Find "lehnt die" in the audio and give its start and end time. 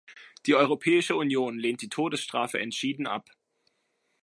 1.59-1.89